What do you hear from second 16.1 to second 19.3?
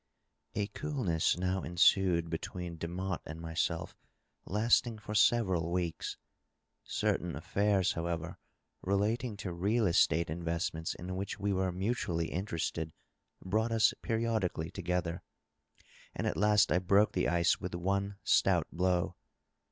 and at last I broke the ice with one stout blow.